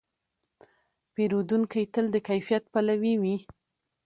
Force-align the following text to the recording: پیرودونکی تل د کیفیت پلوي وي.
پیرودونکی 1.13 1.83
تل 1.93 2.05
د 2.13 2.15
کیفیت 2.29 2.63
پلوي 2.73 3.13
وي. 3.21 3.37